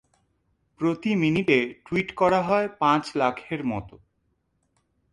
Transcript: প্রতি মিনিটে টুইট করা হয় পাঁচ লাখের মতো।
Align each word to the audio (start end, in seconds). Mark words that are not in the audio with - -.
প্রতি 0.79 1.11
মিনিটে 1.15 1.59
টুইট 1.85 2.09
করা 2.11 2.39
হয় 2.41 2.67
পাঁচ 2.79 3.03
লাখের 3.15 3.61
মতো। 3.65 3.95